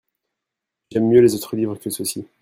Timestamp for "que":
1.75-1.91